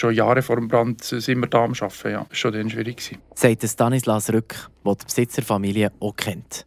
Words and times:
Schon 0.00 0.14
Jahre 0.14 0.40
vor 0.40 0.56
dem 0.56 0.66
Brand 0.66 1.04
sind 1.04 1.40
wir 1.40 1.46
da 1.46 1.64
am 1.64 1.74
Arbeiten. 1.74 2.10
Ja. 2.10 2.20
Das 2.20 2.28
war 2.30 2.34
schon 2.34 2.52
dann 2.54 2.70
schwierig. 2.70 3.18
Sagt 3.34 3.68
Stanislas 3.68 4.32
Rück, 4.32 4.70
der 4.82 4.94
die 4.94 5.04
Besitzerfamilie 5.04 5.92
auch 6.00 6.16
kennt. 6.16 6.64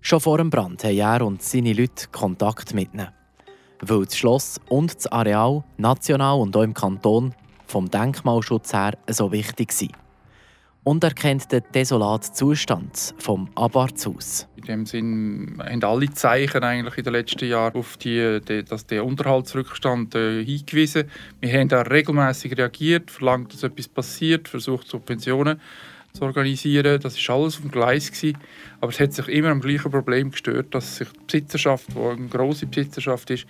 Schon 0.00 0.18
vor 0.18 0.38
dem 0.38 0.50
Brand 0.50 0.82
haben 0.82 0.98
er 0.98 1.24
und 1.24 1.44
seine 1.44 1.72
Leute 1.72 2.08
Kontakt 2.10 2.74
mit 2.74 2.92
ihnen. 2.92 3.06
Weil 3.82 4.04
das 4.06 4.16
Schloss 4.16 4.60
und 4.68 4.96
das 4.96 5.06
Areal 5.06 5.62
national 5.76 6.40
und 6.40 6.56
auch 6.56 6.62
im 6.62 6.74
Kanton 6.74 7.36
vom 7.68 7.88
Denkmalschutz 7.88 8.72
her 8.72 8.98
so 9.08 9.30
wichtig 9.30 9.70
sind 9.70 9.92
und 10.86 11.02
erkennt 11.02 11.50
den 11.50 11.64
desolaten 11.74 12.32
Zustand 12.32 13.12
vom 13.18 13.48
Abartshaus. 13.56 14.46
In 14.54 14.64
dem 14.66 14.86
Sinn 14.86 15.58
haben 15.58 15.82
alle 15.82 16.08
Zeichen 16.12 16.62
eigentlich 16.62 16.98
in 16.98 17.02
den 17.02 17.12
letzten 17.12 17.48
Jahren 17.48 17.74
auf 17.74 17.96
die, 17.96 18.40
dass 18.64 18.86
der 18.86 19.04
Unterhaltsrückstand 19.04 20.14
äh, 20.14 20.44
hingewiesen. 20.44 21.10
Wir 21.40 21.58
haben 21.58 21.68
da 21.68 21.82
regelmäßig 21.82 22.56
reagiert, 22.56 23.10
verlangt, 23.10 23.52
dass 23.52 23.64
etwas 23.64 23.88
passiert, 23.88 24.46
versucht 24.48 24.86
Subventionen 24.86 25.60
zu 26.12 26.22
organisieren. 26.22 27.00
Das 27.00 27.18
ist 27.18 27.28
alles 27.28 27.56
auf 27.56 27.62
dem 27.62 27.72
Gleis 27.72 28.12
gewesen. 28.12 28.38
Aber 28.80 28.92
es 28.92 29.00
hat 29.00 29.12
sich 29.12 29.26
immer 29.26 29.48
am 29.48 29.60
gleichen 29.60 29.90
Problem 29.90 30.30
gestört, 30.30 30.72
dass 30.72 30.98
sich 30.98 31.08
die 31.08 31.18
Besitzerschaft, 31.26 31.88
die 31.96 31.98
eine 31.98 32.28
grosse 32.28 32.66
Besitzerschaft 32.66 33.28
ist, 33.30 33.46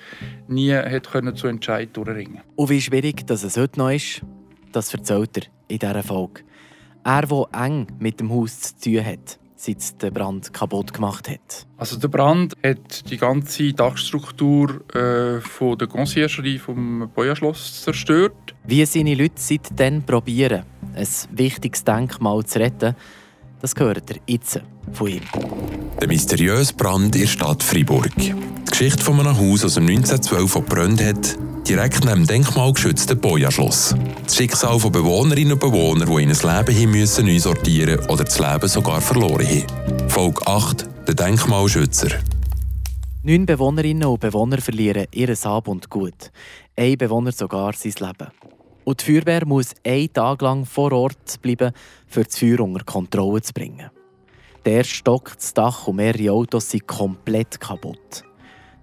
nie 0.48 0.72
hat 0.72 1.10
können 1.12 1.36
zu 1.36 1.48
Entscheid 1.48 1.90
durchringen. 1.92 2.40
Und 2.54 2.70
wie 2.70 2.80
schwierig 2.80 3.26
dass 3.26 3.42
es 3.42 3.58
heute 3.58 3.78
noch 3.78 3.90
ist, 3.90 4.22
das 4.72 4.94
erzählt 4.94 5.36
er 5.36 5.42
in 5.68 5.78
dieser 5.78 6.02
Folge. 6.02 6.46
Er, 7.06 7.22
der 7.22 7.46
eng 7.52 7.86
mit 8.00 8.18
dem 8.18 8.32
Haus 8.32 8.74
zu 8.74 8.90
tun 8.90 9.06
hat, 9.06 9.38
seit 9.54 10.02
der 10.02 10.10
Brand 10.10 10.52
kaputt 10.52 10.92
gemacht 10.92 11.28
hat. 11.28 11.64
Also 11.76 11.98
der 11.98 12.08
Brand 12.08 12.54
hat 12.64 13.08
die 13.08 13.16
ganze 13.16 13.72
Dachstruktur 13.72 14.82
äh, 14.92 15.40
von 15.40 15.78
der 15.78 15.86
Conciergerie 15.86 16.58
vom 16.58 17.08
Boya-Schloss 17.14 17.82
zerstört. 17.82 18.56
Wie 18.64 18.84
seine 18.84 19.14
Leute 19.14 19.36
seitdem 19.36 20.02
probieren, 20.02 20.64
ein 20.96 21.06
wichtiges 21.30 21.84
Denkmal 21.84 22.44
zu 22.44 22.58
retten, 22.58 22.96
das 23.60 23.76
gehört 23.76 24.10
er 24.10 24.16
jetzt 24.26 24.60
von 24.90 25.06
ihm. 25.06 25.22
Der 26.00 26.08
mysteriöse 26.08 26.74
Brand 26.74 27.14
in 27.14 27.20
der 27.20 27.28
Stadt 27.28 27.62
Freiburg. 27.62 28.10
Die 28.16 28.34
Geschichte 28.68 29.04
von 29.04 29.20
einem 29.20 29.38
Haus 29.38 29.64
aus 29.64 29.74
dem 29.74 29.86
1912, 29.86 30.42
das 30.42 30.64
gebrannt 30.64 31.04
hat, 31.04 31.38
direkt 31.68 32.04
neben 32.04 32.18
dem 32.18 32.26
denkmalgeschützten 32.26 33.18
Boja-Schloss. 33.18 33.94
Das 34.24 34.36
Schicksal 34.36 34.78
von 34.78 34.92
Bewohnerinnen 34.92 35.54
und 35.54 35.60
Bewohnern, 35.60 36.08
die 36.08 36.22
in 36.22 36.30
ein 36.30 36.56
Leben 36.56 36.76
hin 36.76 36.90
müssen 36.90 37.26
neu 37.26 37.38
sortieren 37.38 37.98
oder 38.08 38.24
das 38.24 38.38
Leben 38.38 38.68
sogar 38.68 39.00
verloren 39.00 39.46
haben. 39.46 40.08
Folge 40.08 40.46
8: 40.46 40.88
Der 41.08 41.14
Denkmalschützer. 41.14 42.08
Neun 43.22 43.46
Bewohnerinnen 43.46 44.04
und 44.04 44.20
Bewohner 44.20 44.58
verlieren 44.58 45.06
ihr 45.12 45.34
Hab 45.34 45.66
und 45.66 45.90
Gut. 45.90 46.30
Ein 46.76 46.98
Bewohner 46.98 47.32
sogar 47.32 47.72
sein 47.72 47.94
Leben. 47.98 48.30
Und 48.84 49.00
die 49.00 49.12
Feuerwehr 49.12 49.44
muss 49.44 49.74
einen 49.84 50.12
Tag 50.12 50.42
lang 50.42 50.64
vor 50.64 50.92
Ort 50.92 51.42
bleiben, 51.42 51.72
für 52.06 52.22
das 52.22 52.38
Feuer 52.38 52.60
unter 52.60 52.84
Kontrolle 52.84 53.42
zu 53.42 53.52
bringen. 53.52 53.90
Der 54.64 54.84
Stock, 54.84 55.32
das 55.34 55.52
Dach 55.52 55.88
und 55.88 55.96
mehrere 55.96 56.30
Autos 56.30 56.70
sind 56.70 56.86
komplett 56.86 57.58
kaputt. 57.58 58.22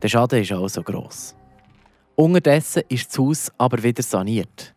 Der 0.01 0.09
Schaden 0.09 0.41
ist 0.41 0.51
also 0.51 0.83
gross. 0.83 1.35
Unterdessen 2.15 2.83
ist 2.89 3.09
das 3.09 3.17
Haus 3.17 3.51
aber 3.57 3.81
wieder 3.81 4.03
saniert. 4.03 4.75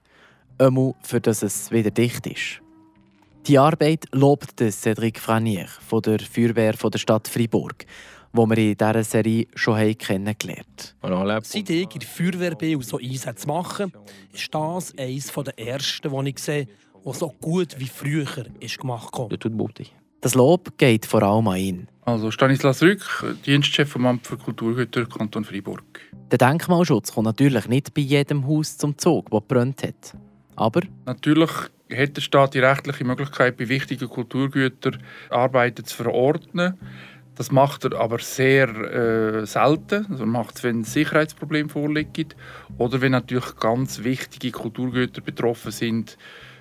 Einmal, 0.59 0.95
für 1.03 1.21
das 1.21 1.43
es 1.43 1.71
wieder 1.71 1.91
dicht 1.91 2.27
ist. 2.27 2.63
Die 3.47 3.59
Arbeit 3.59 4.07
lobt 4.13 4.59
Cédric 4.59 5.19
Franier 5.19 5.67
von 5.67 6.01
der 6.01 6.19
Feuerwehr 6.21 6.75
von 6.75 6.91
der 6.91 6.99
Stadt 6.99 7.29
Fribourg, 7.29 7.85
wo 8.33 8.47
wir 8.47 8.57
in 8.57 8.75
dieser 8.75 9.05
Serie 9.05 9.47
schon 9.55 9.99
kennengelernt 9.99 10.97
haben. 11.03 11.43
Seit 11.45 11.69
ich 11.69 11.95
in 11.95 12.01
der 12.01 12.09
Feuerwehr 12.09 12.55
bin 12.55 12.77
und 12.77 12.87
so 12.87 12.99
Einsätze 12.99 13.47
mache, 13.47 13.93
ist 14.33 14.55
das 14.55 14.95
eines 14.97 15.31
der 15.31 15.59
ersten, 15.59 16.25
die 16.25 16.31
ich 16.31 16.39
sehe, 16.39 16.67
was 17.05 17.19
so 17.19 17.29
gut 17.41 17.79
wie 17.79 17.87
früher 17.87 18.47
ist 18.61 18.79
gemacht 18.79 19.17
wurde. 19.17 19.39
Das 20.23 20.35
Lob 20.35 20.79
geht 20.79 21.05
vor 21.05 21.23
allem 21.23 21.49
an 21.49 21.57
ihn. 21.59 21.89
Also 22.07 22.31
Stanislas 22.31 22.83
Rück, 22.83 23.37
Dienstchef 23.45 23.91
vom 23.91 24.07
Amt 24.07 24.27
für 24.27 24.39
Kulturgüter 24.39 25.05
Kanton 25.05 25.45
Freiburg. 25.45 26.01
Der 26.33 26.39
Denkmalschutz 26.39 27.13
kommt 27.13 27.27
natürlich 27.27 27.69
nicht 27.69 27.95
bei 27.95 28.01
jedem 28.01 28.49
Haus 28.49 28.77
zum 28.77 28.99
Zug, 28.99 29.31
das 29.31 29.43
brennt 29.47 29.85
hat. 29.85 30.17
Aber... 30.57 30.81
Natürlich 31.05 31.51
hat 31.95 32.17
der 32.17 32.21
Staat 32.21 32.55
die 32.55 32.59
rechtliche 32.59 33.05
Möglichkeit, 33.05 33.57
bei 33.57 33.69
wichtigen 33.69 34.09
Kulturgütern 34.09 35.01
Arbeiten 35.31 35.85
zu 35.85 36.03
verordnen. 36.03 36.75
Das 37.37 37.53
macht 37.53 37.85
er 37.85 38.01
aber 38.01 38.19
sehr 38.19 38.69
äh, 38.69 39.47
selten. 39.47 40.07
Also 40.11 40.25
er 40.25 40.27
macht 40.27 40.57
es, 40.57 40.65
wenn 40.65 40.81
ein 40.81 40.85
Sicherheitsproblem 40.85 41.69
vorliegt 41.69 42.35
oder 42.77 43.01
wenn 43.01 43.13
natürlich 43.13 43.55
ganz 43.57 44.03
wichtige 44.03 44.51
Kulturgüter 44.51 45.21
betroffen 45.21 45.71
sind, 45.71 46.19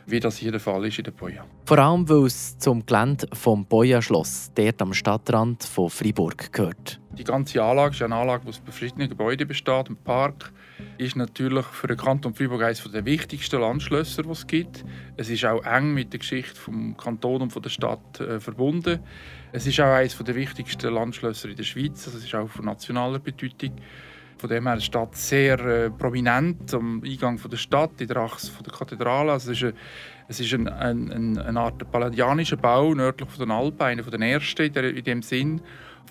wie 0.08 0.20
das 0.20 0.38
hier 0.38 0.52
der 0.52 0.60
Fall 0.60 0.86
ist 0.86 0.98
in 0.98 1.04
der 1.04 1.12
Boja. 1.12 1.46
Vor 1.66 1.80
allem, 1.80 2.08
weil 2.08 2.26
es 2.26 2.58
zum 2.60 2.86
Gelände 2.86 3.28
vom 3.34 3.66
Boja-Schloss, 3.66 4.52
dort 4.56 4.82
am 4.82 4.94
Stadtrand 4.94 5.64
von 5.64 5.90
Freiburg, 5.90 6.52
gehört. 6.52 7.00
Die 7.18 7.24
ganze 7.24 7.64
Anlage 7.64 7.96
ist 7.96 8.02
eine 8.02 8.16
Anlage, 8.16 8.44
die 8.44 8.50
aus 8.50 8.62
verschiedenen 8.64 9.10
Gebäuden 9.10 9.48
besteht. 9.48 9.90
Ein 9.90 9.96
Park 9.96 10.52
ist 10.98 11.16
natürlich 11.16 11.66
für 11.66 11.88
den 11.88 11.98
Kanton 11.98 12.34
Freiburg 12.34 12.64
eines 12.64 12.84
der 12.84 13.06
wichtigsten 13.06 13.62
Landschlösser, 13.62 14.24
die 14.24 14.30
es 14.30 14.46
gibt. 14.46 14.86
Es 15.16 15.30
ist 15.30 15.46
auch 15.46 15.64
eng 15.64 15.94
mit 15.94 16.12
der 16.12 16.20
Geschichte 16.20 16.54
des 16.54 16.98
Kanton 16.98 17.42
und 17.42 17.64
der 17.66 17.70
Stadt 17.70 18.20
äh, 18.20 18.40
verbunden. 18.40 19.00
Es 19.54 19.66
ist 19.66 19.80
auch 19.80 19.94
eines 19.94 20.18
der 20.18 20.36
wichtigsten 20.36 20.94
Landschlösser 20.94 21.50
in 21.50 21.56
der 21.56 21.64
Schweiz. 21.64 22.06
Also 22.06 22.18
es 22.18 22.26
ist 22.26 22.36
auch 22.36 22.50
von 22.50 22.66
nationaler 22.66 23.20
Bedeutung. 23.20 23.72
Von 24.38 24.50
dem 24.50 24.68
her 24.68 24.76
ist 24.76 24.82
die 24.82 24.86
Stadt 24.88 25.16
sehr 25.16 25.60
äh, 25.60 25.90
prominent 25.90 26.74
am 26.74 27.02
Eingang 27.04 27.38
von 27.38 27.50
der 27.50 27.58
Stadt, 27.58 28.00
in 28.00 28.08
der 28.08 28.18
Achse 28.18 28.52
der 28.64 28.74
Kathedrale. 28.74 29.32
Also 29.32 29.52
es 29.52 29.62
ist, 29.62 29.64
eine, 29.64 29.74
es 30.28 30.40
ist 30.40 30.54
ein, 30.54 30.68
ein, 30.68 31.38
eine 31.38 31.60
Art 31.60 31.90
palladianischer 31.92 32.58
Bau 32.58 32.94
nördlich 32.94 33.30
von 33.30 33.40
den 33.40 33.52
Alpen, 33.52 33.82
einer 33.82 34.04
der 34.04 34.20
ersten 34.20 34.64
in, 34.64 34.74
der, 34.74 34.96
in 34.96 35.04
dem 35.04 35.22
Sinn. 35.22 35.62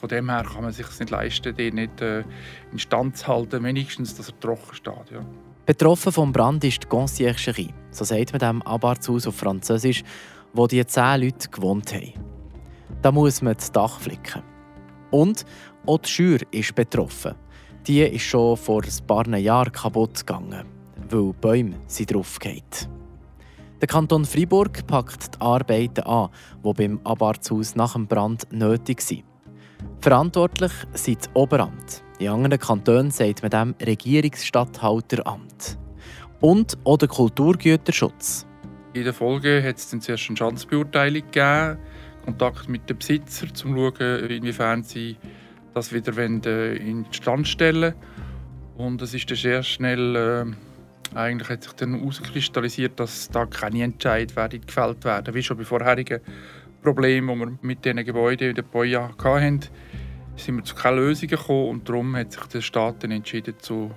Von 0.01 0.09
dem 0.09 0.31
her 0.31 0.45
kann 0.45 0.63
man 0.63 0.73
sich 0.73 0.87
nicht 0.99 1.11
leisten, 1.11 1.55
den 1.55 1.75
nicht 1.77 2.01
äh, 2.01 2.25
in 2.73 2.79
Stand 2.79 3.17
zu 3.17 3.27
halten, 3.29 3.63
wenigstens, 3.63 4.15
dass 4.17 4.29
er 4.29 4.41
trocken 4.41 4.75
steht. 4.75 5.11
Ja. 5.13 5.25
Betroffen 5.67 6.13
vom 6.13 6.33
Brand 6.33 6.63
ist 6.65 6.83
die 6.83 6.89
Conciergerie, 6.89 7.73
so 7.91 8.05
sagt 8.05 8.33
man 8.33 8.39
dem 8.39 8.63
Abartshaus 8.63 9.27
auf 9.27 9.37
Französisch, 9.37 10.03
wo 10.53 10.67
die 10.67 10.85
zehn 10.87 11.23
Leute 11.23 11.49
gewohnt 11.49 11.95
haben. 11.95 12.13
Da 13.01 13.13
muss 13.13 13.41
man 13.41 13.55
das 13.55 13.73
Dach 13.73 13.99
flicken. 14.01 14.43
Und 15.11 15.47
auch 15.87 15.99
die 15.99 16.09
Schür 16.09 16.39
ist 16.51 16.75
betroffen. 16.75 17.35
Die 17.87 18.01
ist 18.01 18.23
schon 18.23 18.57
vor 18.57 18.83
ein 18.83 19.07
paar 19.07 19.29
Jahren 19.37 19.71
kaputt 19.71 20.27
gegangen, 20.27 20.65
weil 21.11 21.35
Bäume 21.35 21.75
sie 21.87 22.07
draufgehen. 22.07 22.63
Der 23.79 23.89
Kanton 23.89 24.25
Freiburg 24.25 24.87
packt 24.87 25.35
die 25.35 25.41
Arbeiten 25.43 26.01
an, 26.05 26.31
die 26.65 26.73
beim 26.73 26.99
Abartshaus 27.05 27.77
nach 27.77 27.93
dem 27.93 28.07
Brand 28.07 28.51
nötig 28.51 29.03
sind. 29.03 29.25
Verantwortlich 30.01 30.73
sind 30.95 31.19
das 31.19 31.31
Oberamt. 31.35 32.03
In 32.19 32.29
anderen 32.29 32.59
Kantonen 32.59 33.11
sagt 33.11 33.43
man 33.43 33.51
dem 33.51 33.75
Regierungsstatthalteramt. 33.87 35.77
Und 36.41 36.79
auch 36.85 36.97
der 36.97 37.09
Kulturgüterschutz. 37.09 38.47
In 38.95 39.05
der 39.05 39.13
Folge 39.13 39.63
hat 39.63 39.77
es 39.77 39.91
dann 39.91 40.01
zuerst 40.01 40.29
eine 40.29 40.39
Schadensbeurteilung 40.39 41.23
gegeben, 41.31 41.79
Kontakt 42.25 42.67
mit 42.71 42.89
den 42.89 42.97
Besitzern, 42.97 43.51
um 43.51 43.55
zu 43.55 43.69
schauen, 43.69 44.31
inwiefern 44.31 44.83
sie 44.83 45.19
das 45.75 45.93
wieder 45.93 46.17
äh, 46.19 46.77
in 46.77 47.07
Stand 47.11 47.49
stellen 47.49 47.95
Und 48.77 49.03
es 49.03 49.15
ist 49.15 49.31
dann 49.31 49.37
sehr 49.37 49.63
schnell, 49.63 50.17
äh, 50.17 51.17
eigentlich 51.17 51.49
hat 51.49 51.65
sich 51.65 51.73
dann 51.75 51.95
herauskristallisiert, 51.95 52.99
dass 52.99 53.29
da 53.29 53.47
keine 53.47 53.85
Entscheidungen 53.85 54.67
gefällt 54.67 55.05
werden, 55.05 55.35
wie 55.35 55.43
schon 55.43 55.57
bei 55.57 55.65
vorherigen 55.65 56.21
Problemen, 56.83 57.29
die 57.29 57.45
wir 57.47 57.59
mit 57.63 57.85
diesen 57.85 58.05
Gebäuden 58.05 58.51
in 58.51 58.55
der 58.55 58.63
Boja 58.63 59.11
hatten, 59.19 59.61
sind 60.37 60.57
wir 60.57 60.65
zu 60.65 60.75
keiner 60.75 60.97
Lösung 60.97 61.29
gekommen 61.29 61.69
und 61.69 61.89
darum 61.89 62.17
hat 62.17 62.33
sich 62.33 62.43
der 62.45 62.61
Staat 62.61 63.03
dann 63.03 63.11
entschieden, 63.11 63.55
zu 63.59 63.91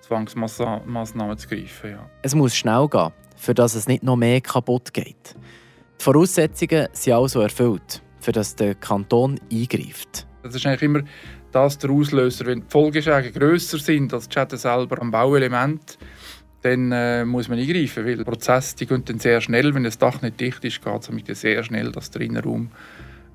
Zwangsmaßnahmen 0.00 1.38
zu 1.38 1.48
greifen. 1.48 1.90
Ja. 1.90 2.10
Es 2.22 2.34
muss 2.34 2.54
schnell 2.54 2.88
gehen, 2.88 3.10
für 3.36 3.54
dass 3.54 3.74
es 3.74 3.88
nicht 3.88 4.02
noch 4.02 4.16
mehr 4.16 4.40
kaputt 4.40 4.92
geht. 4.92 5.36
Die 6.00 6.04
Voraussetzungen 6.04 6.88
sind 6.92 7.12
also 7.14 7.40
erfüllt, 7.40 8.02
für 8.20 8.32
dass 8.32 8.56
der 8.56 8.74
Kanton 8.74 9.40
eingreift. 9.50 10.23
Das 10.44 10.54
ist 10.54 10.66
eigentlich 10.66 10.82
immer 10.82 11.00
das 11.52 11.78
der 11.78 11.90
Auslöser. 11.90 12.46
Wenn 12.46 12.60
die 12.60 12.66
Folgeschäden 12.68 13.32
grösser 13.32 13.78
sind 13.78 14.12
als 14.12 14.28
die 14.28 14.34
Schäden 14.34 14.58
selber 14.58 15.00
am 15.00 15.10
Bauelement, 15.10 15.98
dann 16.60 16.92
äh, 16.92 17.24
muss 17.24 17.48
man 17.48 17.58
eingreifen, 17.58 18.04
weil 18.04 18.22
Prozesse 18.24 18.76
die 18.76 18.86
gehen 18.86 19.04
dann 19.04 19.18
sehr 19.18 19.40
schnell. 19.40 19.74
Wenn 19.74 19.84
das 19.84 19.98
Dach 19.98 20.20
nicht 20.22 20.38
dicht 20.38 20.64
ist, 20.64 20.82
geht 20.82 21.28
es 21.28 21.40
sehr 21.40 21.62
schnell, 21.62 21.92
dass 21.92 22.10
der 22.10 22.22
Innenraum 22.22 22.70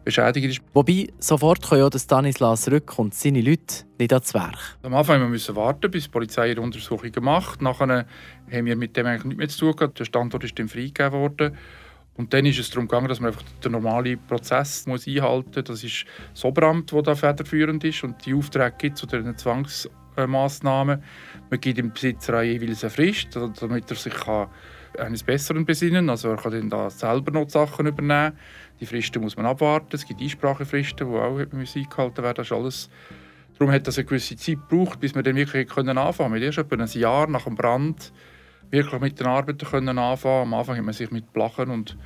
beschädigt 0.03 0.47
ist. 0.47 0.61
Wobei, 0.73 1.07
sofort 1.19 1.61
kommen 1.67 1.81
ja 1.81 1.99
Stanislas 1.99 2.71
Rück 2.71 2.97
und 2.97 3.13
seine 3.13 3.41
Leute 3.41 3.85
nicht 3.97 4.13
ans 4.13 4.33
Werk. 4.33 4.77
Am 4.83 4.93
Anfang 4.93 5.29
müssen 5.29 5.55
wir 5.55 5.61
warten, 5.61 5.91
bis 5.91 6.05
die 6.05 6.09
Polizei 6.09 6.49
ihre 6.49 6.61
Untersuchungen 6.61 7.23
macht. 7.23 7.61
Nachher 7.61 8.05
haben 8.51 8.65
wir 8.65 8.75
mit 8.75 8.95
dem 8.97 9.05
eigentlich 9.05 9.25
nichts 9.25 9.37
mehr 9.37 9.49
zu 9.49 9.59
tun 9.59 9.75
gehabt. 9.75 9.99
Der 9.99 10.05
Standort 10.05 10.43
ist 10.43 10.57
dann 10.57 10.67
freigegeben 10.67 11.11
worden. 11.11 11.57
Und 12.19 12.33
dann 12.33 12.45
ist 12.45 12.59
es 12.59 12.69
darum 12.69 12.85
gegangen, 12.85 13.07
dass 13.07 13.21
man 13.21 13.29
einfach 13.29 13.45
den 13.63 13.71
normalen 13.71 14.19
Prozess 14.27 14.85
muss 14.85 15.07
einhalten 15.07 15.53
muss. 15.55 15.63
Das 15.63 15.83
ist 15.85 16.03
das 16.33 16.43
Oberamt, 16.43 16.91
das 16.91 17.03
da 17.03 17.15
federführend 17.15 17.81
ist 17.85 18.03
und 18.03 18.25
die 18.25 18.33
Aufträge 18.33 18.75
gibt 18.77 18.97
zu 18.97 19.07
den 19.07 19.37
Zwangsmaßnahmen. 19.37 21.01
Man 21.49 21.61
gibt 21.61 21.77
dem 21.77 21.93
Besitzer 21.93 22.39
auch 22.39 22.41
jeweils 22.41 22.83
eine 22.83 22.89
Frist, 22.89 23.37
damit 23.37 23.89
er 23.89 23.95
sich 23.95 24.13
eines 24.97 25.23
Besseren 25.23 25.63
besinnen. 25.63 26.09
Also 26.09 26.31
er 26.31 26.35
kann 26.35 26.51
dann 26.51 26.69
da 26.69 26.89
selber 26.89 27.31
noch 27.31 27.49
Sachen 27.49 27.85
übernehmen. 27.85 28.37
Die 28.81 28.85
Fristen 28.85 29.21
muss 29.21 29.37
man 29.37 29.45
abwarten. 29.45 29.95
Es 29.95 30.05
gibt 30.05 30.21
Einsprachefristen, 30.21 31.09
die 31.09 31.17
auch 31.17 31.39
eingehalten 31.39 32.17
werden. 32.21 32.35
Das 32.35 32.47
ist 32.47 32.51
alles 32.51 32.89
Darum 33.57 33.73
hat 33.73 33.87
das 33.87 33.97
eine 33.97 34.05
gewisse 34.05 34.35
Zeit 34.35 34.57
gebraucht, 34.69 34.99
bis 34.99 35.15
wir 35.15 35.23
dann 35.23 35.35
wirklich 35.35 35.69
anfangen 35.77 36.31
können. 36.31 36.43
Erst 36.43 36.57
etwa 36.57 36.75
ein 36.75 36.87
Jahr 36.87 37.27
nach 37.27 37.43
dem 37.43 37.55
Brand 37.55 38.11
wirklich 38.71 39.01
mit 39.01 39.19
den 39.19 39.27
Arbeiten 39.27 39.65
können 39.65 39.97
anfangen. 39.97 40.43
Am 40.43 40.53
Anfang 40.53 40.77
hat 40.77 40.83
man 40.83 40.93
sich 40.93 41.11
mit 41.11 41.31
Plachen 41.33 41.69
und, 41.69 41.97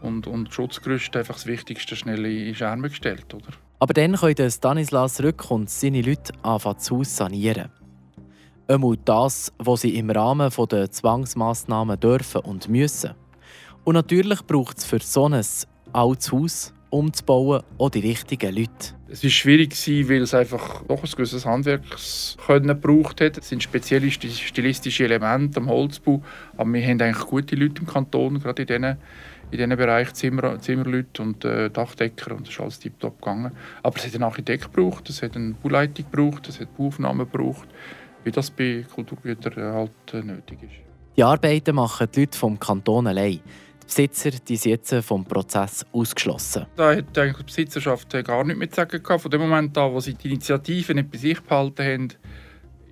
und, 0.00 0.26
und 0.26 0.52
Schutzgerüsten 0.52 1.20
einfach 1.20 1.34
das 1.34 1.46
Wichtigste 1.46 1.96
schnell 1.96 2.24
in 2.24 2.54
Schermen 2.54 2.90
gestellt. 2.90 3.32
Oder? 3.34 3.48
Aber 3.78 3.94
dann 3.94 4.16
können 4.16 4.50
Stanislas 4.50 5.22
Rück 5.22 5.50
und 5.50 5.68
seine 5.68 6.02
Leute 6.02 6.32
anfangen 6.42 6.78
zu 6.78 6.98
Haus 6.98 7.16
sanieren. 7.16 7.70
Einmal 8.68 8.96
das, 9.04 9.52
was 9.58 9.80
sie 9.80 9.96
im 9.96 10.10
Rahmen 10.10 10.50
der 10.70 10.90
Zwangsmaßnahmen 10.90 11.98
dürfen 11.98 12.42
und 12.42 12.68
müssen. 12.68 13.14
Und 13.84 13.94
natürlich 13.94 14.40
braucht 14.46 14.78
es 14.78 14.84
für 14.84 15.00
so 15.00 15.28
ein 15.28 15.44
altes 15.92 16.32
Haus 16.32 16.72
umzubauen, 16.90 17.62
auch 17.78 17.90
die 17.90 18.00
richtigen 18.00 18.54
Leute. 18.54 18.94
Es 19.12 19.22
war 19.22 19.28
schwierig, 19.28 19.74
weil 20.08 20.22
es 20.22 20.32
einfach 20.32 20.84
doch 20.84 21.04
ein 21.04 21.10
gewisses 21.10 21.44
Handwerkskönnen 21.44 22.68
gebraucht 22.68 23.20
hat. 23.20 23.36
Es 23.36 23.50
sind 23.50 23.62
spezielle 23.62 24.10
stilistische 24.10 25.04
Elemente 25.04 25.60
am 25.60 25.68
Holzbau, 25.68 26.22
aber 26.56 26.72
wir 26.72 26.82
haben 26.82 26.98
eigentlich 27.02 27.26
gute 27.26 27.54
Leute 27.54 27.82
im 27.82 27.86
Kanton, 27.86 28.40
gerade 28.40 28.62
in 28.62 28.68
diesen, 28.68 28.84
in 29.50 29.58
diesen 29.58 29.76
Bereich 29.76 30.14
Zimmer, 30.14 30.58
Zimmerleute 30.60 31.20
und 31.20 31.44
äh, 31.44 31.68
Dachdecker 31.68 32.34
und 32.34 32.46
das 32.46 32.54
ist 32.54 32.60
alles 32.60 32.78
tiptop 32.78 33.20
gegangen. 33.20 33.52
Aber 33.82 33.94
es 33.98 34.06
hat 34.06 34.14
einen 34.14 34.24
Architekt 34.24 34.74
gebraucht, 34.74 35.10
es 35.10 35.20
hat 35.20 35.36
eine 35.36 35.52
Bauleitung 35.62 36.06
gebraucht, 36.10 36.48
es 36.48 36.58
hat 36.58 36.74
Bauaufnahmen 36.78 37.30
gebraucht, 37.30 37.68
wie 38.24 38.30
das 38.30 38.50
bei 38.50 38.86
Kulturgütern 38.94 39.74
halt 39.74 39.90
äh, 40.14 40.22
nötig 40.22 40.62
ist. 40.62 40.72
Die 41.18 41.22
Arbeiten 41.22 41.74
machen 41.74 42.08
die 42.14 42.20
Leute 42.20 42.38
vom 42.38 42.58
Kanton 42.58 43.06
allein. 43.06 43.40
Die 43.82 43.86
Besitzer 43.86 44.30
die 44.30 44.56
sind 44.56 44.70
jetzt 44.70 44.94
vom 45.06 45.24
Prozess 45.24 45.84
ausgeschlossen. 45.92 46.66
Da 46.76 46.96
hat 46.96 47.18
eigentlich 47.18 47.36
die 47.38 47.44
Besitzerschaft 47.44 48.10
gar 48.24 48.44
nichts 48.44 48.58
mehr 48.58 48.70
zu 48.70 48.76
sagen. 48.76 49.18
Von 49.18 49.30
dem 49.30 49.40
Moment 49.40 49.76
an, 49.76 49.92
wo 49.92 50.00
sie 50.00 50.14
die 50.14 50.28
Initiative 50.28 50.94
nicht 50.94 51.10
bei 51.10 51.18
sich 51.18 51.40
behalten 51.40 51.84
haben, 51.84 52.08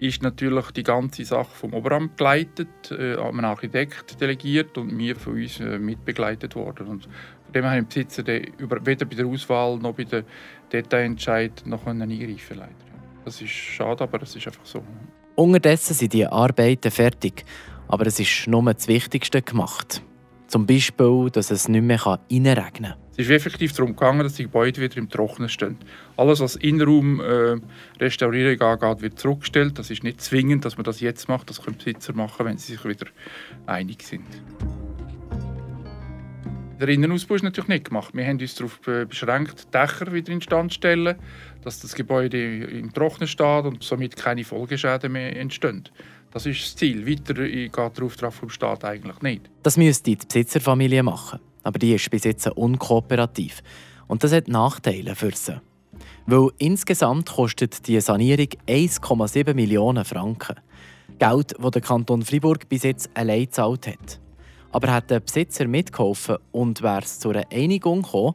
ist 0.01 0.23
natürlich 0.23 0.71
die 0.71 0.83
ganze 0.83 1.25
Sache 1.25 1.51
vom 1.53 1.75
Oberamt 1.75 2.17
geleitet, 2.17 2.91
äh, 2.91 3.15
an 3.15 3.29
einen 3.29 3.45
Architekt 3.45 4.21
delegiert 4.21 4.79
und 4.79 4.93
mir 4.93 5.15
von 5.15 5.35
uns 5.35 5.61
äh, 5.61 5.79
mitbegleitet 5.79 6.55
worden. 6.57 6.87
Und 6.89 7.05
von 7.05 7.53
dem 7.55 7.65
haben 7.67 7.87
die 7.89 8.05
Besitzer 8.05 8.27
weder 8.27 9.05
bei 9.05 9.15
der 9.15 9.27
Auswahl 9.27 9.77
noch 9.77 9.95
bei 9.95 10.05
den 10.05 10.25
Detailentscheid 10.73 11.63
noch 11.67 11.87
eingreifen 11.87 12.57
leider. 12.57 12.75
Das 13.25 13.43
ist 13.43 13.51
schade, 13.51 14.03
aber 14.03 14.23
es 14.23 14.35
ist 14.35 14.47
einfach 14.47 14.65
so. 14.65 14.83
Unterdessen 15.35 15.95
sind 15.95 16.13
die 16.15 16.27
Arbeiten 16.27 16.91
fertig, 16.91 17.45
aber 17.87 18.07
es 18.07 18.19
ist 18.19 18.47
nur 18.47 18.63
das 18.73 18.89
Wichtigste 18.89 19.43
gemacht. 19.43 20.03
Zum 20.51 20.67
Beispiel, 20.67 21.31
dass 21.31 21.53
es 21.53 21.69
nicht 21.69 21.83
mehr 21.83 22.05
reinregnen 22.05 22.91
kann. 22.91 22.95
Es 23.13 23.27
ist 23.27 23.31
effektiv 23.31 23.73
darum 23.73 23.95
gegangen, 23.95 24.25
dass 24.25 24.35
die 24.35 24.43
Gebäude 24.43 24.81
wieder 24.81 24.97
im 24.97 25.09
Trocknen 25.09 25.49
stehen. 25.49 25.77
Alles, 26.17 26.41
was 26.41 26.57
Innenraum 26.57 27.21
äh, 27.21 27.57
Restaurierung 28.01 28.61
angeht, 28.61 29.01
wird 29.01 29.19
zurückgestellt. 29.21 29.79
Das 29.79 29.93
ist 29.93 30.03
nicht 30.03 30.21
zwingend, 30.21 30.65
dass 30.65 30.77
man 30.77 30.83
das 30.83 30.99
jetzt 30.99 31.29
macht. 31.29 31.51
Das 31.51 31.63
können 31.63 31.77
Besitzer 31.77 32.15
machen, 32.15 32.47
wenn 32.47 32.59
sie 32.59 32.73
sich 32.73 32.85
wieder 32.85 33.07
einig 33.67 34.03
sind. 34.03 34.27
Der 36.81 36.89
Innenausbau 36.89 37.37
ist 37.37 37.45
natürlich 37.45 37.69
nicht 37.69 37.85
gemacht. 37.85 38.13
Wir 38.13 38.27
haben 38.27 38.41
uns 38.41 38.57
darauf 38.57 38.81
beschränkt, 38.81 39.73
Dächer 39.73 40.13
wieder 40.13 40.33
instand 40.33 40.73
zu 40.73 40.79
stellen, 40.79 41.15
dass 41.63 41.79
das 41.79 41.95
Gebäude 41.95 42.65
im 42.65 42.93
Trocknen 42.93 43.29
steht 43.29 43.67
und 43.67 43.85
somit 43.85 44.17
keine 44.17 44.43
Folgeschäden 44.43 45.13
mehr 45.13 45.37
entstehen. 45.37 45.85
Das 46.33 46.47
ist 46.47 46.63
das 46.63 46.77
Ziel. 46.77 47.07
Weiter 47.07 47.35
geht 47.35 47.77
der 47.77 48.05
Auftrag 48.05 48.33
vom 48.33 48.51
Staat 48.51 48.85
eigentlich 48.85 49.21
nicht. 49.21 49.51
Das 49.63 49.77
müsste 49.77 50.11
die 50.11 50.17
Besitzerfamilie 50.17 51.03
machen. 51.03 51.41
Aber 51.63 51.79
die 51.79 51.95
ist 51.95 52.11
bis 52.11 52.25
jetzt 52.25 52.47
unkooperativ. 52.47 53.63
Und 54.07 54.25
das 54.25 54.33
hat 54.33 54.49
Nachteile 54.49 55.15
für 55.15 55.33
sie. 55.33 55.61
Weil 56.27 56.51
insgesamt 56.59 57.31
kostet 57.31 57.87
die 57.87 58.01
Sanierung 58.01 58.49
1,7 58.67 59.55
Millionen 59.55 60.05
Franken. 60.05 60.57
Geld, 61.19 61.55
das 61.61 61.71
der 61.73 61.83
Kanton 61.83 62.23
Fribourg 62.23 62.69
bis 62.69 62.85
jetzt 62.85 63.11
allein 63.15 63.45
gezahlt 63.45 63.89
hat. 63.89 64.21
Aber 64.73 64.93
hat 64.93 65.11
der 65.11 65.21
Besitzer 65.21 65.67
mitgeholfen 65.67 66.37
und 66.53 66.81
wäre 66.83 67.03
es 67.03 67.19
zu 67.19 67.31
einer 67.31 67.45
Einigung 67.53 68.03
gekommen, 68.03 68.35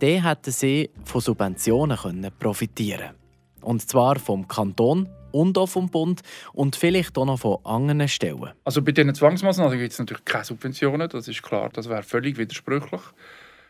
dann 0.00 0.24
hätten 0.24 0.50
sie 0.50 0.90
von 1.04 1.20
Subventionen 1.20 2.30
profitieren 2.38 3.14
Und 3.62 3.88
zwar 3.88 4.18
vom 4.18 4.46
Kanton 4.46 5.08
und 5.32 5.58
auch 5.58 5.68
vom 5.68 5.88
Bund 5.90 6.22
und 6.52 6.76
vielleicht 6.76 7.16
auch 7.18 7.26
noch 7.26 7.38
von 7.38 7.58
anderen 7.64 8.08
Stellen. 8.08 8.50
Also 8.64 8.82
bei 8.82 8.92
diesen 8.92 9.14
Zwangsmaßnahmen 9.14 9.78
gibt 9.78 9.92
es 9.92 9.98
natürlich 9.98 10.24
keine 10.24 10.44
Subventionen, 10.44 11.08
das 11.08 11.28
ist 11.28 11.42
klar, 11.42 11.70
das 11.72 11.88
wäre 11.88 12.02
völlig 12.02 12.38
widersprüchlich. 12.38 13.02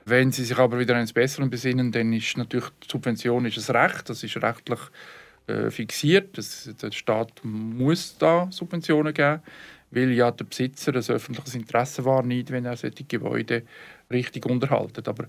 Wenn 0.05 0.33
Sie 0.33 0.45
sich 0.45 0.57
aber 0.57 0.79
wieder 0.79 0.97
eines 0.97 1.13
Besseren 1.13 1.51
besinnen, 1.51 1.93
dann 1.93 2.13
ist 2.15 2.37
natürlich 2.39 2.69
die 2.83 2.89
Subvention 2.91 3.45
ist 3.45 3.69
ein 3.69 3.77
Recht, 3.77 4.09
das 4.09 4.23
ist 4.23 4.43
rechtlich 4.43 4.79
äh, 5.47 5.71
fixiert. 5.71 6.39
Das, 6.39 6.71
der 6.81 6.91
Staat 6.93 7.41
muss 7.43 8.17
da 8.17 8.49
Subventionen 8.51 9.13
geben, 9.13 9.43
weil 9.91 10.13
ja 10.13 10.31
der 10.31 10.47
Besitzer 10.47 10.95
ein 10.95 11.15
öffentliches 11.15 11.55
Interesse 11.55 12.05
wahrnimmt, 12.07 12.51
wenn 12.51 12.65
er 12.65 12.77
solche 12.77 13.05
Gebäude 13.05 13.65
richtig 14.11 14.47
unterhalten. 14.47 15.03
Aber 15.07 15.25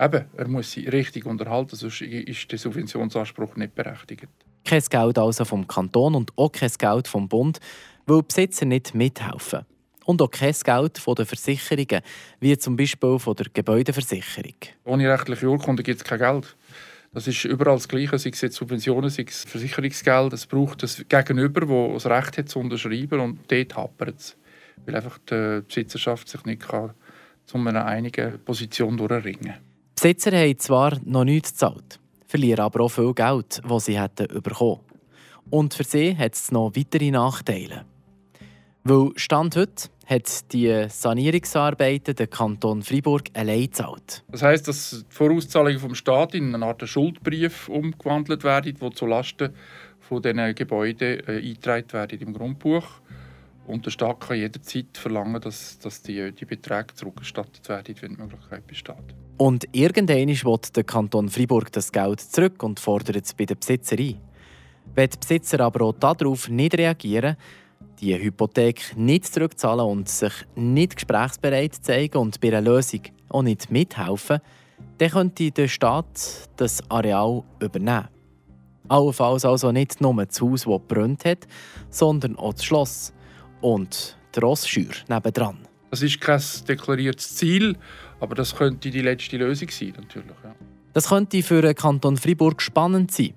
eben, 0.00 0.24
er 0.36 0.48
muss 0.48 0.72
sie 0.72 0.88
richtig 0.88 1.26
unterhalten, 1.26 1.74
sonst 1.74 2.00
ist 2.00 2.52
der 2.52 2.58
Subventionsanspruch 2.58 3.56
nicht 3.56 3.74
berechtigt. 3.74 4.28
Kein 4.64 4.82
Geld 4.82 5.18
also 5.18 5.44
vom 5.44 5.66
Kanton 5.66 6.14
und 6.14 6.32
auch 6.36 6.52
kein 6.52 6.70
Geld 6.76 7.08
vom 7.08 7.28
Bund, 7.28 7.58
weil 8.06 8.18
die 8.20 8.26
Besitzer 8.26 8.66
nicht 8.66 8.94
mithelfen. 8.94 9.66
Und 10.04 10.22
auch 10.22 10.30
kein 10.30 10.54
Geld 10.54 10.98
von 10.98 11.14
den 11.14 11.26
Versicherungen, 11.26 12.02
wie 12.40 12.56
zum 12.58 12.76
Beispiel 12.76 13.18
von 13.18 13.36
der 13.36 13.46
Gebäudeversicherung. 13.52 14.56
Ohne 14.84 15.10
rechtliche 15.10 15.48
Urkunde 15.48 15.82
gibt 15.82 16.00
es 16.00 16.04
kein 16.04 16.18
Geld. 16.18 16.56
Das 17.12 17.26
ist 17.26 17.44
überall 17.44 17.76
das 17.76 17.88
Gleiche, 17.88 18.18
sei 18.18 18.30
es 18.30 18.40
jetzt 18.40 18.56
Subventionen, 18.56 19.10
sei 19.10 19.24
es 19.28 19.44
Versicherungsgeld. 19.44 20.32
Es 20.32 20.46
braucht 20.46 20.82
das 20.82 21.04
Gegenüber, 21.08 21.66
das 21.92 22.04
das 22.04 22.12
Recht 22.12 22.38
hat 22.38 22.48
zu 22.48 22.60
unterschreiben 22.60 23.20
und 23.20 23.40
dort 23.48 23.76
hapert 23.76 24.18
es. 24.18 24.36
Weil 24.86 24.96
einfach 24.96 25.18
die 25.18 25.62
Besitzerschaft 25.66 26.28
sich 26.28 26.44
nicht 26.44 26.62
kann 26.62 26.94
zu 27.46 27.58
einer 27.58 27.84
einigen 27.84 28.38
Position 28.44 28.96
durchringen 28.96 29.54
kann. 29.54 29.58
Besitzer 29.96 30.30
haben 30.30 30.58
zwar 30.58 30.98
noch 31.04 31.24
nichts 31.24 31.50
gezahlt, 31.50 31.98
verlieren 32.30 32.60
aber 32.60 32.84
auch 32.84 32.88
viel 32.88 33.12
Geld, 33.12 33.60
das 33.68 33.84
sie 33.86 34.00
hätten 34.00 34.40
bekommen. 34.40 34.80
Und 35.50 35.74
für 35.74 35.82
sie 35.82 36.16
hat 36.16 36.34
es 36.34 36.52
noch 36.52 36.72
weitere 36.76 37.10
Nachteile. 37.10 37.84
Weil 38.84 39.10
Stand 39.16 39.56
heute 39.56 39.90
hat 40.06 40.52
die 40.52 40.86
Sanierungsarbeiten 40.88 42.14
der 42.14 42.28
Kanton 42.28 42.82
Freiburg 42.82 43.24
allein 43.34 43.62
gezahlt. 43.62 44.24
Das 44.28 44.42
heisst, 44.42 44.68
dass 44.68 45.04
die 45.08 45.14
Vorauszahlungen 45.14 45.80
vom 45.80 45.94
Staat 45.96 46.34
in 46.34 46.54
eine 46.54 46.64
Art 46.64 46.88
Schuldbrief 46.88 47.68
umgewandelt 47.68 48.44
werden, 48.44 48.78
die 48.80 48.90
zulasten 48.90 49.52
von 49.98 50.22
diesen 50.22 50.54
Gebäuden 50.54 51.20
äh, 51.26 51.38
eingetragen 51.38 51.92
werden 51.92 52.20
im 52.20 52.32
Grundbuch. 52.32 52.84
Und 53.70 53.86
der 53.86 53.92
Staat 53.92 54.20
kann 54.20 54.36
jederzeit 54.36 54.98
verlangen, 54.98 55.40
dass, 55.40 55.78
dass 55.78 56.02
die, 56.02 56.32
die 56.32 56.44
Beträge 56.44 56.92
zurückgestattet 56.94 57.68
werden, 57.68 57.94
wenn 58.00 58.16
die 58.16 58.20
Möglichkeit 58.20 58.66
besteht. 58.66 58.96
Und 59.38 59.64
irgendwann 59.72 60.28
will 60.28 60.58
der 60.74 60.84
Kanton 60.84 61.28
Freiburg 61.28 61.70
das 61.70 61.92
Geld 61.92 62.20
zurück 62.20 62.62
und 62.64 62.80
fordert 62.80 63.24
es 63.24 63.32
bei 63.32 63.44
den 63.44 63.58
Besitzern 63.58 63.98
ein. 64.00 64.20
Wenn 64.94 65.08
die 65.08 65.18
Besitzer 65.18 65.60
aber 65.60 65.84
auch 65.84 65.92
darauf 65.92 66.48
nicht 66.48 66.76
reagieren, 66.76 67.36
die 68.00 68.18
Hypothek 68.18 68.96
nicht 68.96 69.32
zurückzahlen 69.32 69.86
und 69.86 70.08
sich 70.08 70.32
nicht 70.56 70.96
gesprächsbereit 70.96 71.76
zeigen 71.76 72.18
und 72.18 72.40
bei 72.40 72.48
einer 72.48 72.62
Lösung 72.62 73.02
auch 73.28 73.42
nicht 73.42 73.70
mithelfen, 73.70 74.40
dann 74.98 75.10
könnte 75.10 75.52
der 75.52 75.68
Staat 75.68 76.48
das 76.56 76.82
Areal 76.90 77.44
übernehmen. 77.60 78.08
Allenfalls 78.88 79.44
also 79.44 79.70
nicht 79.70 80.00
nur 80.00 80.24
das 80.24 80.40
Haus, 80.40 80.64
das 80.64 80.80
brennt 80.88 81.24
hat, 81.24 81.46
sondern 81.88 82.36
auch 82.36 82.54
das 82.54 82.64
Schloss 82.64 83.12
und 83.60 84.16
die 84.34 84.40
Rossschür 84.40 84.90
nebendran. 85.08 85.58
Das 85.90 86.02
ist 86.02 86.20
kein 86.20 86.40
deklariertes 86.68 87.36
Ziel, 87.36 87.76
aber 88.20 88.34
das 88.34 88.54
könnte 88.54 88.90
die 88.90 89.02
letzte 89.02 89.36
Lösung 89.36 89.68
sein, 89.70 89.94
natürlich. 89.96 90.36
Ja. 90.44 90.54
Das 90.92 91.08
könnte 91.08 91.42
für 91.42 91.62
den 91.62 91.74
Kanton 91.74 92.16
Freiburg 92.16 92.62
spannend 92.62 93.10
sein. 93.12 93.34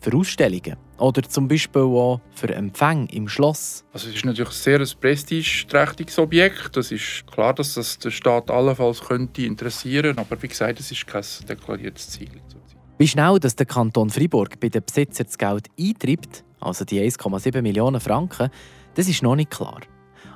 Für 0.00 0.16
Ausstellungen 0.16 0.76
oder 0.98 1.22
zum 1.22 1.46
Beispiel 1.46 1.82
auch 1.82 2.20
für 2.34 2.52
Empfänge 2.52 3.06
im 3.12 3.28
Schloss. 3.28 3.84
Also 3.92 4.08
es 4.08 4.16
ist 4.16 4.24
natürlich 4.24 4.52
sehr 4.52 4.80
ein 4.80 4.88
prestigeträchtiges 5.00 6.18
Objekt. 6.18 6.76
Es 6.76 6.90
ist 6.90 7.24
klar, 7.26 7.54
dass 7.54 7.74
das 7.74 7.98
der 7.98 8.10
Staat 8.10 8.50
allenfalls 8.50 9.00
könnte 9.00 9.42
interessieren 9.42 10.18
aber 10.18 10.40
wie 10.42 10.48
gesagt, 10.48 10.80
es 10.80 10.90
ist 10.90 11.06
kein 11.06 11.24
deklariertes 11.48 12.10
Ziel. 12.10 12.30
Wie 12.98 13.08
schnell 13.08 13.38
dass 13.38 13.56
der 13.56 13.66
Kanton 13.66 14.10
Freiburg 14.10 14.60
bei 14.60 14.68
den 14.68 14.84
Besitzern 14.84 15.26
das 15.26 15.38
Geld 15.38 15.68
eintreibt, 15.78 16.44
also 16.62 16.84
die 16.84 17.00
1,7 17.00 17.62
Millionen 17.62 18.00
Franken, 18.00 18.50
das 18.94 19.08
ist 19.08 19.22
noch 19.22 19.36
nicht 19.36 19.50
klar. 19.50 19.80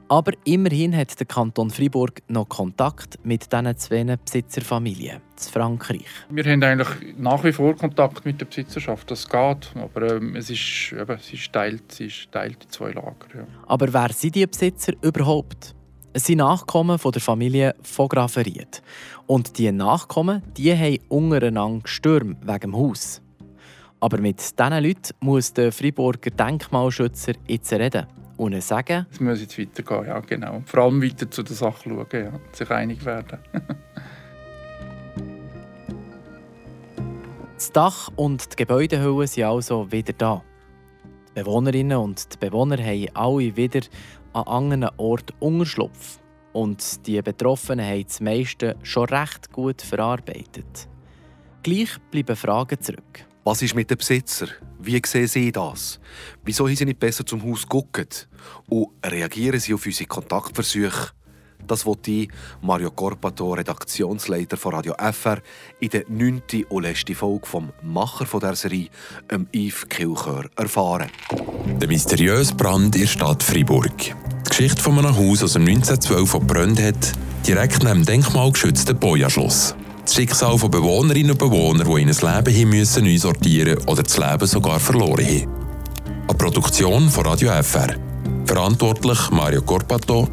Aber 0.08 0.32
immerhin 0.44 0.96
hat 0.96 1.18
der 1.18 1.26
Kanton 1.26 1.68
Freiburg 1.68 2.22
noch 2.28 2.48
Kontakt 2.48 3.18
mit 3.24 3.52
diesen 3.52 3.76
zwei 3.76 4.04
Besitzerfamilien 4.04 5.16
in 5.16 5.52
Frankreich. 5.52 6.06
Wir 6.30 6.44
haben 6.44 6.62
eigentlich 6.62 7.16
nach 7.18 7.42
wie 7.42 7.52
vor 7.52 7.74
Kontakt 7.74 8.24
mit 8.24 8.40
der 8.40 8.46
Besitzerschaft. 8.46 9.10
Das 9.10 9.28
geht, 9.28 9.72
aber 9.74 10.16
ähm, 10.16 10.36
es, 10.36 10.48
ist, 10.48 10.92
eben, 10.92 11.16
es 11.16 11.32
ist 11.32 11.52
teilt, 11.52 11.82
es 11.88 12.00
ist 12.00 12.30
teilt 12.30 12.62
in 12.62 12.70
zwei 12.70 12.92
Lager. 12.92 13.26
Ja. 13.34 13.46
Aber 13.66 13.92
wer 13.92 14.12
sind 14.12 14.36
die 14.36 14.46
Besitzer 14.46 14.92
überhaupt? 15.02 15.74
Es 16.12 16.24
sind 16.24 16.38
Nachkommen 16.38 16.98
von 16.98 17.10
der 17.10 17.20
Familie 17.20 17.74
fotografiert. 17.82 18.82
Und 19.26 19.58
die 19.58 19.70
Nachkommen 19.72 20.42
die 20.56 20.72
haben 20.72 20.98
untereinander 21.08 21.82
gestürmt 21.82 22.38
wegen 22.46 22.60
dem 22.60 22.76
Haus. 22.76 23.20
Aber 24.00 24.18
mit 24.20 24.38
diesen 24.40 24.82
Leuten 24.82 25.14
muss 25.20 25.52
der 25.52 25.72
Freiburger 25.72 26.30
Denkmalschützer 26.30 27.32
jetzt 27.46 27.72
reden 27.72 28.06
und 28.36 28.62
sagen... 28.62 29.06
Es 29.10 29.20
muss 29.20 29.40
jetzt 29.40 29.58
weitergehen, 29.58 30.06
ja 30.06 30.20
genau. 30.20 30.62
Vor 30.66 30.82
allem 30.84 31.02
weiter 31.02 31.30
zu 31.30 31.42
der 31.42 31.56
Sache 31.56 31.88
schauen, 31.88 32.06
ja, 32.12 32.32
sich 32.52 32.70
einig 32.70 33.04
werden. 33.04 33.38
das 37.54 37.72
Dach 37.72 38.10
und 38.16 38.52
die 38.52 38.56
Gebäudehülle 38.56 39.26
sind 39.26 39.44
also 39.44 39.90
wieder 39.90 40.12
da. 40.12 40.42
Die 41.30 41.42
Bewohnerinnen 41.42 41.98
und 41.98 42.34
die 42.34 42.38
Bewohner 42.38 42.78
haben 42.78 43.08
alle 43.14 43.56
wieder 43.56 43.80
an 44.32 44.44
anderen 44.44 44.88
Orten 44.98 45.34
Unterschlupf. 45.40 46.20
Und 46.52 47.06
die 47.06 47.20
Betroffenen 47.20 47.84
haben 47.84 48.04
das 48.04 48.20
meiste 48.20 48.76
schon 48.82 49.04
recht 49.06 49.52
gut 49.52 49.82
verarbeitet. 49.82 50.88
Gleich 51.62 51.98
bleiben 52.10 52.36
Fragen 52.36 52.80
zurück. 52.80 53.25
Was 53.46 53.62
ist 53.62 53.76
mit 53.76 53.88
den 53.88 53.96
Besitzer? 53.96 54.48
Wie 54.80 55.00
sehen 55.06 55.28
sie 55.28 55.52
das? 55.52 56.00
Wieso 56.44 56.66
haben 56.66 56.74
sie 56.74 56.84
nicht 56.84 56.98
besser 56.98 57.24
zum 57.24 57.44
Haus 57.44 57.62
geguckt? 57.62 58.26
Und 58.68 58.88
reagieren 59.04 59.60
sie 59.60 59.72
auf 59.72 59.86
unsere 59.86 60.08
Kontaktversuche? 60.08 61.12
Das 61.64 61.86
wollte 61.86 62.10
ich, 62.10 62.28
Mario 62.60 62.90
Corpato, 62.90 63.52
Redaktionsleiter 63.52 64.56
von 64.56 64.74
Radio 64.74 64.94
FR, 64.94 65.40
in 65.78 65.90
der 65.90 66.06
neunten 66.08 66.64
und 66.64 66.82
letzten 66.82 67.14
Folge 67.14 67.46
vom 67.46 67.72
Macher 67.84 68.26
von 68.26 68.40
der 68.40 68.56
Serie, 68.56 68.88
Yves 69.52 69.88
Kilchör, 69.88 70.50
erfahren. 70.56 71.12
Der 71.80 71.86
mysteriöse 71.86 72.52
Brand 72.52 72.96
in 72.96 73.02
der 73.02 73.08
Stadt 73.08 73.44
Freiburg. 73.44 73.96
Die 73.96 74.48
Geschichte 74.48 74.82
von 74.82 74.98
einem 74.98 75.16
Haus 75.16 75.44
aus 75.44 75.52
dem 75.52 75.68
1912 75.68 76.28
verbrannt 76.28 76.82
hat, 76.82 77.12
direkt 77.46 77.84
neben 77.84 78.00
dem 78.00 78.06
denkmalgeschützten 78.06 78.98
Boja-Schloss. 78.98 79.76
Das 80.06 80.14
Schicksal 80.14 80.56
von 80.56 80.70
Bewohnerinnen 80.70 81.32
und 81.32 81.38
Bewohnern, 81.38 81.84
die 81.84 82.02
in 82.02 82.08
ein 82.08 82.36
Leben 82.36 82.54
hin 82.54 82.68
müssen 82.68 83.02
neu 83.02 83.18
sortieren 83.18 83.76
oder 83.86 84.04
das 84.04 84.16
Leben 84.16 84.46
sogar 84.46 84.78
verloren 84.78 85.26
haben. 85.26 85.48
Eine 86.28 86.38
Produktion 86.38 87.10
von 87.10 87.26
Radio 87.26 87.50
FR. 87.60 87.96
Verantwortlich 88.44 89.30
Mario 89.32 89.62
Corpato. 89.62 90.28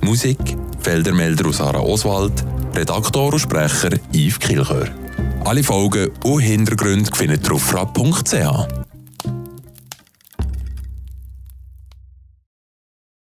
Musik 0.00 0.38
Feldermelder 0.80 1.46
aus 1.46 1.58
Sarah 1.58 1.80
Oswald. 1.80 2.42
Redaktor 2.74 3.34
und 3.34 3.38
Sprecher 3.38 3.90
Yves 4.14 4.40
Kilchör. 4.40 4.88
Alle 5.44 5.62
Folgen 5.62 6.10
und 6.24 6.40
Hintergründe 6.40 7.10
findet 7.14 7.46
ihr 7.46 7.52
auf 7.52 7.62
frapp.ch. 7.62 8.87